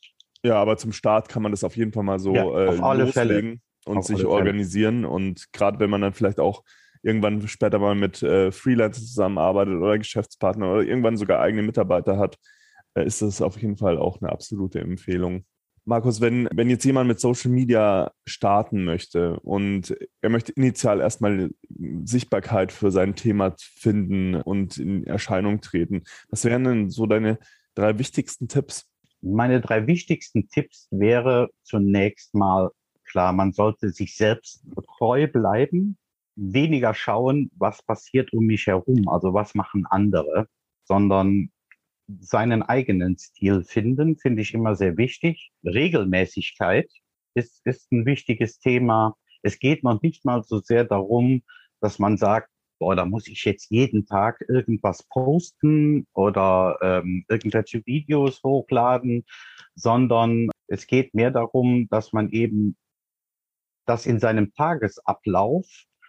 [0.44, 3.12] ja, aber zum Start kann man das auf jeden Fall mal so ja, äh, loslegen
[3.12, 3.58] Fälle.
[3.84, 5.04] Und auf sich organisieren.
[5.04, 6.62] Und gerade wenn man dann vielleicht auch
[7.02, 12.36] irgendwann später mal mit äh, Freelancern zusammenarbeitet oder Geschäftspartner oder irgendwann sogar eigene Mitarbeiter hat,
[12.94, 15.44] äh, ist das auf jeden Fall auch eine absolute Empfehlung.
[15.88, 21.50] Markus, wenn, wenn jetzt jemand mit Social Media starten möchte und er möchte initial erstmal
[22.04, 27.38] Sichtbarkeit für sein Thema finden und in Erscheinung treten, was wären denn so deine
[27.74, 28.86] drei wichtigsten Tipps?
[29.22, 32.70] Meine drei wichtigsten Tipps wäre zunächst mal
[33.08, 34.64] klar, man sollte sich selbst
[34.98, 35.98] treu bleiben
[36.38, 40.48] weniger schauen, was passiert um mich herum, also was machen andere,
[40.84, 41.50] sondern
[42.20, 45.50] seinen eigenen Stil finden, finde ich immer sehr wichtig.
[45.64, 46.90] Regelmäßigkeit
[47.34, 49.16] ist, ist ein wichtiges Thema.
[49.42, 51.42] Es geht noch nicht mal so sehr darum,
[51.80, 57.84] dass man sagt, boah, da muss ich jetzt jeden Tag irgendwas posten oder ähm, irgendwelche
[57.84, 59.24] Videos hochladen,
[59.74, 62.76] sondern es geht mehr darum, dass man eben
[63.88, 65.66] das in seinem Tagesablauf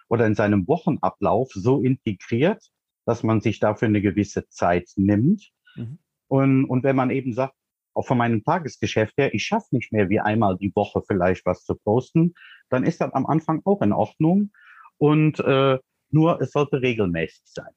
[0.09, 2.63] oder in seinem Wochenablauf so integriert,
[3.05, 5.49] dass man sich dafür eine gewisse Zeit nimmt.
[5.75, 5.99] Mhm.
[6.27, 7.55] Und, und wenn man eben sagt,
[7.93, 11.63] auch von meinem Tagesgeschäft her, ich schaffe nicht mehr wie einmal die Woche vielleicht was
[11.63, 12.33] zu posten,
[12.69, 14.51] dann ist das am Anfang auch in Ordnung.
[14.97, 15.79] Und äh,
[16.11, 17.73] nur es sollte regelmäßig sein.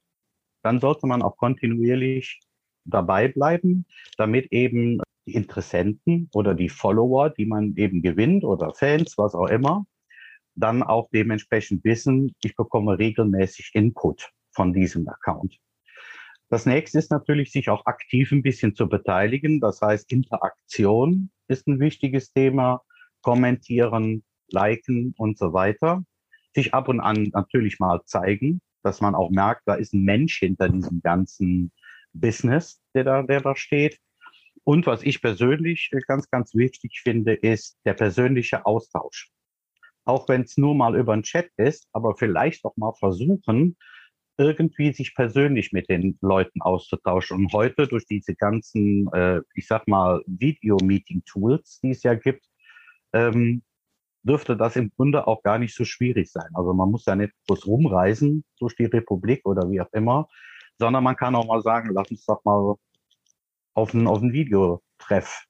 [0.62, 2.40] Dann sollte man auch kontinuierlich
[2.84, 3.86] dabei bleiben,
[4.16, 9.48] damit eben die Interessenten oder die Follower, die man eben gewinnt oder Fans, was auch
[9.48, 9.86] immer,
[10.54, 15.58] dann auch dementsprechend wissen, ich bekomme regelmäßig Input von diesem Account.
[16.50, 19.60] Das nächste ist natürlich, sich auch aktiv ein bisschen zu beteiligen.
[19.60, 22.82] Das heißt, Interaktion ist ein wichtiges Thema.
[23.22, 26.04] Kommentieren, liken und so weiter.
[26.54, 30.40] Sich ab und an natürlich mal zeigen, dass man auch merkt, da ist ein Mensch
[30.40, 31.72] hinter diesem ganzen
[32.12, 33.98] Business, der da, der da steht.
[34.64, 39.32] Und was ich persönlich ganz, ganz wichtig finde, ist der persönliche Austausch
[40.04, 43.76] auch wenn es nur mal über einen Chat ist, aber vielleicht auch mal versuchen,
[44.38, 47.36] irgendwie sich persönlich mit den Leuten auszutauschen.
[47.38, 52.46] Und heute durch diese ganzen, äh, ich sag mal, Video-Meeting-Tools, die es ja gibt,
[53.12, 53.62] ähm,
[54.22, 56.48] dürfte das im Grunde auch gar nicht so schwierig sein.
[56.54, 60.28] Also man muss ja nicht bloß rumreisen durch die Republik oder wie auch immer,
[60.78, 62.74] sondern man kann auch mal sagen, lass uns doch mal
[63.74, 65.44] auf ein, auf ein Videotreff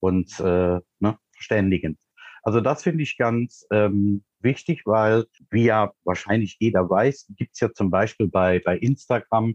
[0.00, 1.98] uns äh, ne, verständigen.
[2.42, 7.60] Also das finde ich ganz ähm, wichtig, weil, wie ja wahrscheinlich jeder weiß, gibt es
[7.60, 9.54] ja zum Beispiel bei, bei Instagram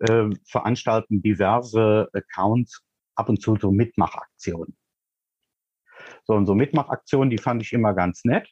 [0.00, 2.82] äh, veranstalten diverse Accounts
[3.14, 4.76] ab und zu so Mitmachaktionen.
[6.24, 8.48] So und so Mitmachaktionen, die fand ich immer ganz nett.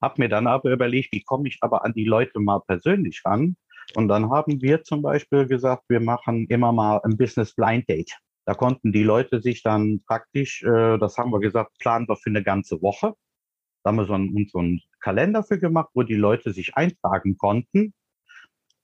[0.00, 3.56] Hab mir dann aber überlegt, wie komme ich aber an die Leute mal persönlich ran?
[3.94, 8.12] Und dann haben wir zum Beispiel gesagt, wir machen immer mal ein Business Blind Date.
[8.46, 12.30] Da konnten die Leute sich dann praktisch, äh, das haben wir gesagt, planen wir für
[12.30, 13.14] eine ganze Woche.
[13.82, 17.36] Da haben wir so einen, so einen Kalender für gemacht, wo die Leute sich eintragen
[17.36, 17.92] konnten.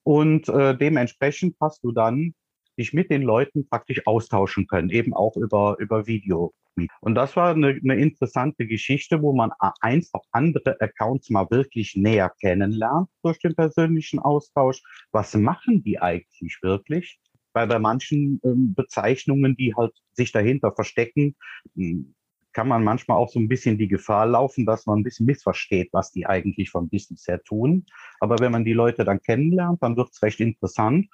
[0.03, 2.35] Und äh, dementsprechend hast du dann
[2.77, 6.53] dich mit den Leuten praktisch austauschen können, eben auch über, über Video.
[7.01, 11.94] Und das war eine, eine interessante Geschichte, wo man eins auch andere Accounts mal wirklich
[11.94, 14.83] näher kennenlernt durch den persönlichen Austausch.
[15.12, 17.20] Was machen die eigentlich wirklich?
[17.53, 21.37] Weil bei manchen ähm, Bezeichnungen, die halt sich dahinter verstecken,
[21.75, 22.15] hm,
[22.53, 25.88] kann man manchmal auch so ein bisschen die Gefahr laufen, dass man ein bisschen missversteht,
[25.93, 27.87] was die eigentlich vom Business her tun.
[28.21, 31.09] Aber wenn man die Leute dann kennenlernt, dann wird es recht interessant.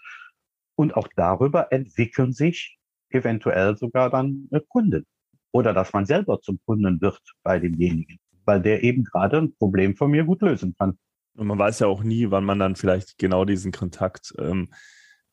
[0.74, 2.78] Und auch darüber entwickeln sich
[3.10, 5.06] eventuell sogar dann Kunden.
[5.52, 9.96] Oder dass man selber zum Kunden wird bei demjenigen, weil der eben gerade ein Problem
[9.96, 10.98] von mir gut lösen kann.
[11.34, 14.68] Und man weiß ja auch nie, wann man dann vielleicht genau diesen Kontakt ähm,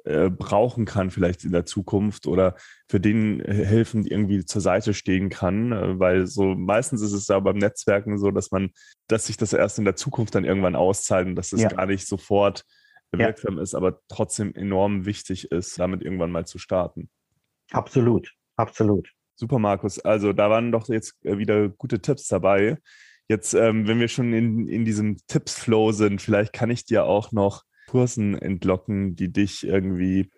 [0.05, 2.55] äh, brauchen kann, vielleicht in der Zukunft oder
[2.87, 7.39] für den helfen irgendwie zur Seite stehen kann, äh, weil so meistens ist es ja
[7.39, 8.69] beim Netzwerken so, dass man,
[9.07, 11.69] dass sich das erst in der Zukunft dann irgendwann auszahlt und dass es ja.
[11.69, 12.63] gar nicht sofort
[13.11, 13.63] wirksam ja.
[13.63, 17.09] ist, aber trotzdem enorm wichtig ist, damit irgendwann mal zu starten.
[17.71, 19.09] Absolut, absolut.
[19.35, 19.99] Super, Markus.
[19.99, 22.77] Also da waren doch jetzt äh, wieder gute Tipps dabei.
[23.27, 27.31] Jetzt, ähm, wenn wir schon in, in diesem Tipps-Flow sind, vielleicht kann ich dir auch
[27.31, 30.29] noch Kursen entlocken, die dich irgendwie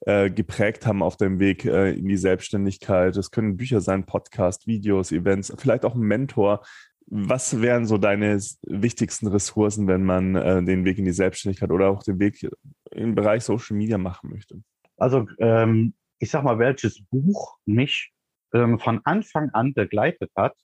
[0.00, 3.16] äh, geprägt haben auf deinem Weg äh, in die Selbstständigkeit.
[3.16, 6.64] Es können Bücher sein, Podcast, Videos, Events, vielleicht auch ein Mentor.
[7.08, 11.88] Was wären so deine wichtigsten Ressourcen, wenn man äh, den Weg in die Selbstständigkeit oder
[11.88, 12.48] auch den Weg
[12.90, 14.60] im Bereich Social Media machen möchte?
[14.96, 18.12] Also ähm, ich sag mal, welches Buch mich
[18.52, 20.54] ähm, von Anfang an begleitet hat,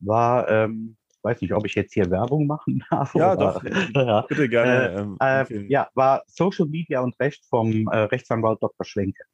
[0.00, 0.96] war ähm,
[1.28, 3.14] weiß nicht, ob ich jetzt hier Werbung machen darf.
[3.14, 3.64] Ja, oder, doch.
[3.94, 4.22] Ja.
[4.22, 5.16] Bitte gerne.
[5.20, 8.84] Äh, ähm, äh, ja, war Social Media und Recht vom äh, Rechtsanwalt Dr.
[8.84, 9.24] Schwenke.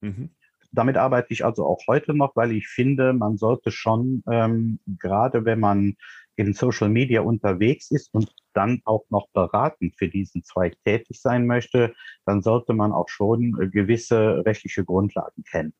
[0.00, 0.30] Mhm.
[0.72, 5.44] Damit arbeite ich also auch heute noch, weil ich finde, man sollte schon, ähm, gerade
[5.44, 5.96] wenn man
[6.36, 11.46] in Social Media unterwegs ist und dann auch noch beratend für diesen Zweig tätig sein
[11.46, 11.92] möchte,
[12.24, 15.74] dann sollte man auch schon äh, gewisse rechtliche Grundlagen kennen.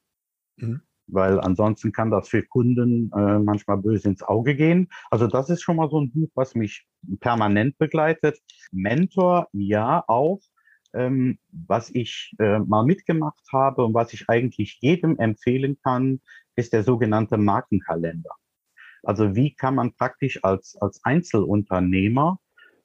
[0.56, 4.88] Mhm weil ansonsten kann das für Kunden äh, manchmal böse ins Auge gehen.
[5.10, 6.86] Also das ist schon mal so ein Buch, was mich
[7.20, 8.38] permanent begleitet.
[8.72, 10.40] Mentor, ja, auch.
[10.92, 16.20] Ähm, was ich äh, mal mitgemacht habe und was ich eigentlich jedem empfehlen kann,
[16.56, 18.30] ist der sogenannte Markenkalender.
[19.02, 22.38] Also wie kann man praktisch als, als Einzelunternehmer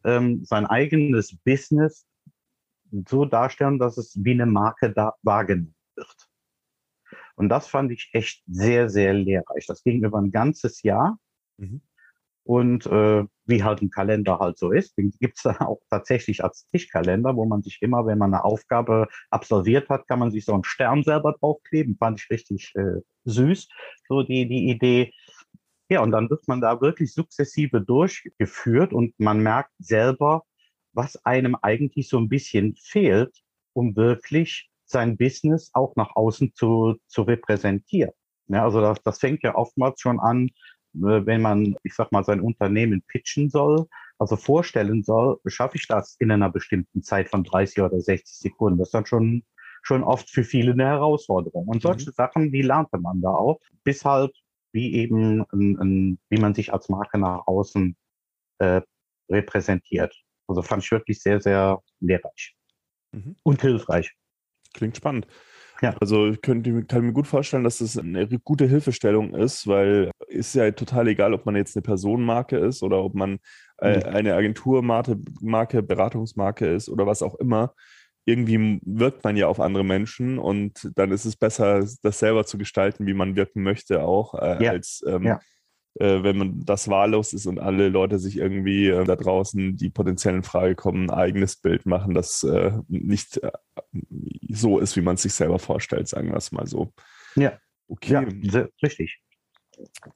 [0.03, 2.05] ähm, sein eigenes Business
[3.07, 5.74] so darstellen, dass es wie eine Marke da wahrgenommen.
[7.35, 9.65] Und das fand ich echt sehr, sehr lehrreich.
[9.67, 11.17] Das ging über ein ganzes Jahr.
[11.57, 11.81] Mhm.
[12.43, 17.35] Und äh, wie halt ein Kalender halt so ist, gibt's dann auch tatsächlich als Tischkalender,
[17.35, 20.63] wo man sich immer, wenn man eine Aufgabe absolviert hat, kann man sich so einen
[20.63, 21.97] Stern selber draufkleben.
[21.97, 23.67] Fand ich richtig äh, süß,
[24.07, 25.11] so die, die Idee.
[25.89, 30.43] Ja, und dann wird man da wirklich sukzessive durchgeführt und man merkt selber,
[30.93, 33.41] was einem eigentlich so ein bisschen fehlt,
[33.73, 38.11] um wirklich sein Business auch nach außen zu, zu repräsentieren.
[38.47, 40.49] Ja, also das, das fängt ja oftmals schon an,
[40.95, 45.87] äh, wenn man, ich sag mal, sein Unternehmen pitchen soll, also vorstellen soll, schaffe ich
[45.87, 48.79] das in einer bestimmten Zeit von 30 oder 60 Sekunden.
[48.79, 49.43] Das ist dann schon,
[49.81, 51.67] schon oft für viele eine Herausforderung.
[51.67, 52.13] Und solche mhm.
[52.13, 54.31] Sachen, die lernte man da auch, bis halt,
[54.71, 57.95] wie eben, ein, ein, wie man sich als Marke nach außen
[58.59, 58.81] äh,
[59.29, 60.15] repräsentiert.
[60.47, 62.55] Also fand ich wirklich sehr, sehr lehrreich
[63.11, 63.35] mhm.
[63.43, 64.15] und hilfreich.
[64.75, 65.25] Klingt spannend.
[65.81, 65.95] Ja.
[65.99, 70.55] Also ich könnte, kann mir gut vorstellen, dass das eine gute Hilfestellung ist, weil ist
[70.55, 73.39] ja total egal, ob man jetzt eine Personenmarke ist oder ob man
[73.79, 74.15] äh, mhm.
[74.15, 77.73] eine Agenturmarke, Marke, Beratungsmarke ist oder was auch immer.
[78.25, 82.57] Irgendwie wirkt man ja auf andere Menschen und dann ist es besser, das selber zu
[82.57, 84.71] gestalten, wie man wirken möchte, auch äh, ja.
[84.71, 85.39] als ähm, ja
[85.99, 89.89] äh, wenn man das wahllos ist und alle Leute sich irgendwie äh, da draußen, die
[89.89, 93.51] potenziell in Frage kommen, ein eigenes Bild machen, das äh, nicht äh,
[94.49, 96.93] so ist, wie man es sich selber vorstellt, sagen wir es mal so.
[97.35, 97.57] Ja.
[97.87, 98.27] Okay.
[98.41, 99.21] Ja, richtig.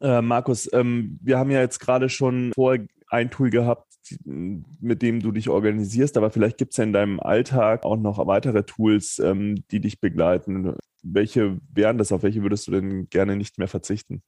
[0.02, 2.78] Äh, Markus, ähm, wir haben ja jetzt gerade schon vor
[3.10, 3.86] ein Tool gehabt,
[4.26, 8.26] mit dem du dich organisierst, aber vielleicht gibt es ja in deinem Alltag auch noch
[8.26, 10.76] weitere Tools, ähm, die dich begleiten.
[11.04, 12.12] Welche wären das?
[12.12, 14.24] Auf welche würdest du denn gerne nicht mehr verzichten?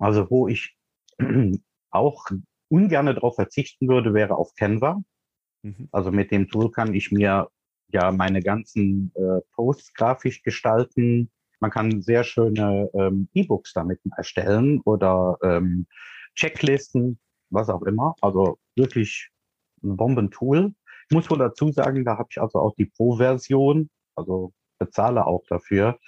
[0.00, 0.76] Also wo ich
[1.90, 2.26] auch
[2.68, 5.02] ungern darauf verzichten würde, wäre auf Canva.
[5.62, 5.88] Mhm.
[5.92, 7.48] Also mit dem Tool kann ich mir
[7.88, 11.30] ja meine ganzen äh, Posts grafisch gestalten.
[11.60, 15.86] Man kann sehr schöne ähm, E-Books damit erstellen oder ähm,
[16.34, 17.18] Checklisten,
[17.50, 18.14] was auch immer.
[18.22, 19.28] Also wirklich
[19.82, 20.72] ein Bombentool.
[21.10, 25.42] Ich muss wohl dazu sagen, da habe ich also auch die Pro-Version, also bezahle auch
[25.48, 25.98] dafür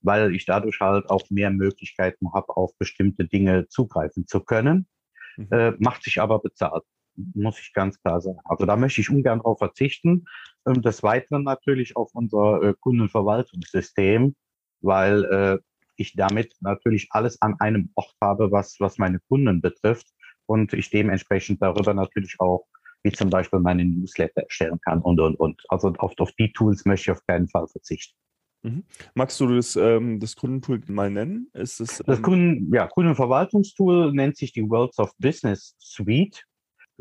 [0.00, 4.86] weil ich dadurch halt auch mehr Möglichkeiten habe, auf bestimmte Dinge zugreifen zu können.
[5.36, 5.48] Mhm.
[5.50, 6.84] Äh, macht sich aber bezahlt,
[7.34, 8.38] muss ich ganz klar sagen.
[8.44, 10.24] Also da möchte ich ungern darauf verzichten.
[10.66, 14.34] Ähm, des Weiteren natürlich auf unser äh, Kundenverwaltungssystem,
[14.80, 15.58] weil äh,
[15.96, 20.06] ich damit natürlich alles an einem Ort habe, was, was meine Kunden betrifft
[20.46, 22.66] und ich dementsprechend darüber natürlich auch
[23.02, 25.62] wie zum Beispiel meine Newsletter erstellen kann und, und, und.
[25.68, 28.16] Also auf, auf die Tools möchte ich auf keinen Fall verzichten.
[28.62, 28.84] Mhm.
[29.14, 31.48] Magst du das, ähm, das Kundentool mal nennen?
[31.52, 36.44] Ist es, ähm das Kunden, ja, Kundenverwaltungstool nennt sich die Worlds of Business Suite.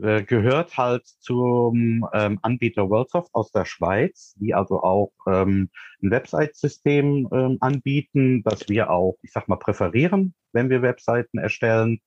[0.01, 5.69] äh, gehört halt zum ähm, Anbieter Worldsoft aus der Schweiz, die also auch ähm,
[6.03, 11.99] ein Website-System ähm, anbieten, das wir auch, ich sag mal, präferieren, wenn wir Webseiten erstellen.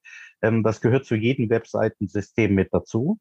[0.42, 3.18] Ähm, das gehört zu jedem Webseitensystem mit dazu.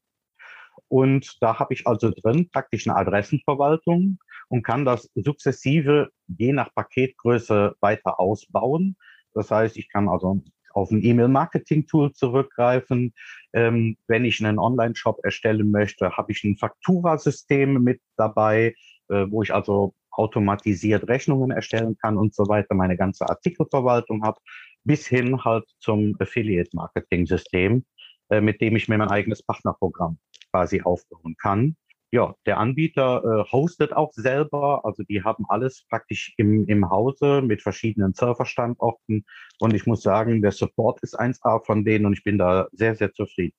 [0.87, 6.73] Und da habe ich also drin praktisch eine Adressenverwaltung und kann das sukzessive je nach
[6.73, 8.97] Paketgröße weiter ausbauen.
[9.33, 13.13] Das heißt, ich kann also auf ein E-Mail-Marketing-Tool zurückgreifen.
[13.53, 18.75] Ähm, wenn ich einen Online-Shop erstellen möchte, habe ich ein Fakturasystem mit dabei,
[19.09, 24.39] äh, wo ich also automatisiert Rechnungen erstellen kann und so weiter, meine ganze Artikelverwaltung habe,
[24.83, 27.85] bis hin halt zum Affiliate-Marketing-System,
[28.29, 30.17] äh, mit dem ich mir mein eigenes Partnerprogramm
[30.51, 31.75] quasi aufbauen kann.
[32.11, 37.43] Ja, der Anbieter äh, hostet auch selber, also die haben alles praktisch im, im Hause
[37.43, 39.25] mit verschiedenen Serverstandorten.
[39.59, 42.95] Und ich muss sagen, der Support ist 1A von denen und ich bin da sehr,
[42.95, 43.53] sehr zufrieden.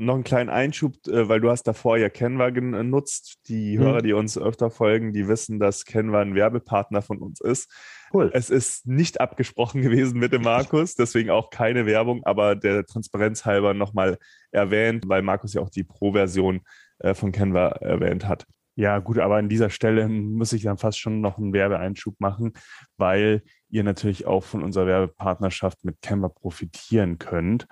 [0.00, 3.40] Noch einen kleinen Einschub, äh, weil du hast davor ja Canva genutzt.
[3.48, 3.84] Die hm.
[3.84, 7.68] Hörer, die uns öfter folgen, die wissen, dass Canva ein Werbepartner von uns ist.
[8.12, 8.30] Cool.
[8.32, 13.44] Es ist nicht abgesprochen gewesen mit dem Markus, deswegen auch keine Werbung, aber der Transparenz
[13.44, 14.18] halber nochmal
[14.52, 16.60] erwähnt, weil Markus ja auch die Pro-Version
[16.98, 18.46] äh, von Canva erwähnt hat.
[18.74, 22.52] Ja, gut, aber an dieser Stelle muss ich dann fast schon noch einen Werbeeinschub machen,
[22.96, 27.66] weil ihr natürlich auch von unserer Werbepartnerschaft mit Canva profitieren könnt.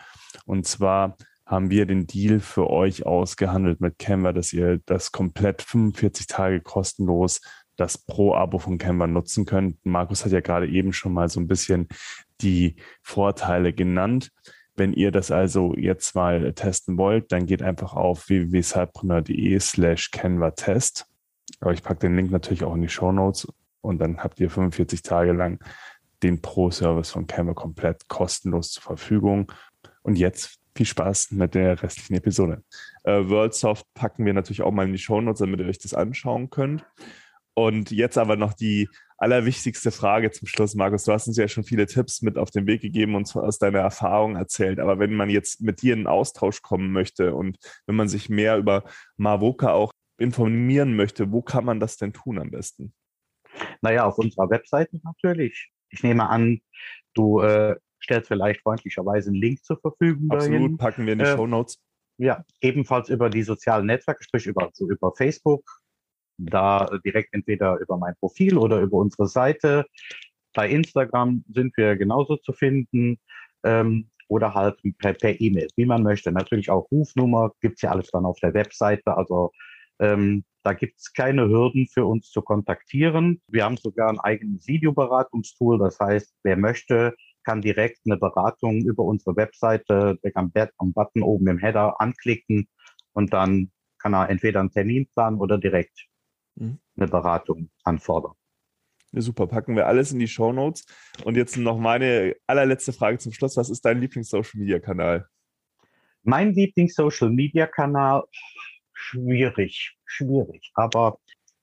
[0.46, 5.62] Und zwar haben wir den Deal für euch ausgehandelt mit Canva, dass ihr das komplett
[5.62, 7.40] 45 Tage kostenlos
[7.76, 9.84] das Pro-Abo von Canva nutzen könnt.
[9.84, 11.88] Markus hat ja gerade eben schon mal so ein bisschen
[12.40, 14.32] die Vorteile genannt.
[14.76, 20.50] Wenn ihr das also jetzt mal testen wollt, dann geht einfach auf www.cypreneur.de slash Canva
[20.52, 21.06] Test.
[21.60, 23.48] Aber ich packe den Link natürlich auch in die Show Notes
[23.80, 25.64] und dann habt ihr 45 Tage lang
[26.22, 29.52] den Pro-Service von Canva komplett kostenlos zur Verfügung.
[30.02, 32.62] Und jetzt viel Spaß mit der restlichen Episode.
[33.04, 35.94] Äh, WorldSoft packen wir natürlich auch mal in die Show Notes, damit ihr euch das
[35.94, 36.84] anschauen könnt.
[37.54, 41.04] Und jetzt aber noch die allerwichtigste Frage zum Schluss, Markus.
[41.04, 43.80] Du hast uns ja schon viele Tipps mit auf den Weg gegeben und aus deiner
[43.80, 44.78] Erfahrung erzählt.
[44.78, 48.58] Aber wenn man jetzt mit dir in Austausch kommen möchte und wenn man sich mehr
[48.58, 48.84] über
[49.16, 52.94] Mavoka auch informieren möchte, wo kann man das denn tun am besten?
[53.80, 55.70] Naja, auf unserer Webseite natürlich.
[55.90, 56.60] Ich nehme an,
[57.14, 60.30] du äh, stellst vielleicht freundlicherweise einen Link zur Verfügung.
[60.30, 60.76] Absolut, dahin.
[60.76, 61.80] packen wir in die äh, Show Notes.
[62.18, 65.62] Ja, ebenfalls über die sozialen Netzwerke, sprich über, so über Facebook,
[66.38, 69.86] da direkt entweder über mein Profil oder über unsere Seite.
[70.54, 73.18] Bei Instagram sind wir genauso zu finden
[73.64, 76.32] ähm, oder halt per E-Mail, wie man möchte.
[76.32, 79.16] Natürlich auch Rufnummer, gibt's ja alles dann auf der Webseite.
[79.16, 79.52] Also
[79.98, 83.40] ähm, da gibt's keine Hürden für uns zu kontaktieren.
[83.48, 85.78] Wir haben sogar ein eigenes Videoberatungstool.
[85.78, 91.46] Das heißt, wer möchte, kann direkt eine Beratung über unsere Webseite am, am Button oben
[91.46, 92.68] im Header anklicken
[93.12, 96.06] und dann kann er entweder einen Termin planen oder direkt
[96.56, 96.78] Mhm.
[96.96, 98.32] eine Beratung anfordern.
[99.12, 100.84] Ja, super, packen wir alles in die Show Notes.
[101.24, 103.56] Und jetzt noch meine allerletzte Frage zum Schluss.
[103.56, 105.28] Was ist dein Lieblings-Social-Media-Kanal?
[106.22, 108.24] Mein Lieblings-Social-Media-Kanal,
[108.92, 110.72] schwierig, schwierig.
[110.74, 111.18] Aber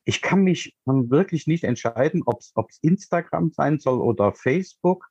[0.06, 5.10] ich kann mich wirklich nicht entscheiden, ob es Instagram sein soll oder Facebook.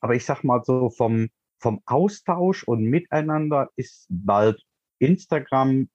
[0.00, 1.28] Aber ich sag mal so, vom,
[1.58, 4.62] vom Austausch und Miteinander ist bald
[4.98, 5.88] Instagram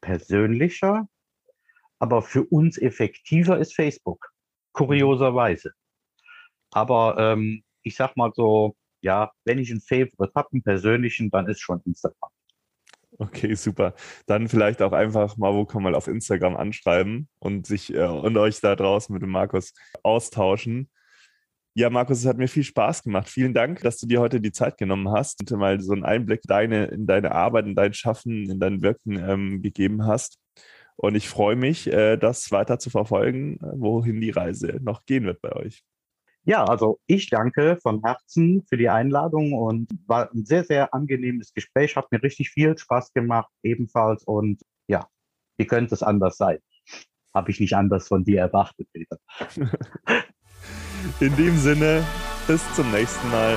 [0.00, 1.08] persönlicher
[2.00, 4.32] aber für uns effektiver ist Facebook,
[4.72, 5.72] kurioserweise.
[6.72, 11.48] Aber ähm, ich sag mal so, ja, wenn ich einen Favorite habe, einen persönlichen, dann
[11.48, 12.30] ist schon Instagram.
[13.18, 13.94] Okay, super.
[14.26, 18.60] Dann vielleicht auch einfach mal, kann man auf Instagram anschreiben und sich äh, und euch
[18.60, 20.90] da draußen mit dem Markus austauschen.
[21.74, 23.28] Ja, Markus, es hat mir viel Spaß gemacht.
[23.28, 26.42] Vielen Dank, dass du dir heute die Zeit genommen hast und mal so einen Einblick
[26.42, 30.38] deine, in deine Arbeit, in dein Schaffen, in dein Wirken ähm, gegeben hast.
[31.00, 35.40] Und ich freue mich, äh, das weiter zu verfolgen, wohin die Reise noch gehen wird
[35.40, 35.82] bei euch.
[36.44, 41.54] Ja, also ich danke von Herzen für die Einladung und war ein sehr, sehr angenehmes
[41.54, 41.96] Gespräch.
[41.96, 44.24] Hat mir richtig viel Spaß gemacht, ebenfalls.
[44.24, 45.08] Und ja,
[45.56, 46.58] wie könnte es anders sein?
[47.32, 49.16] Habe ich nicht anders von dir erwartet, Peter.
[51.20, 52.04] In dem Sinne,
[52.46, 53.56] bis zum nächsten Mal.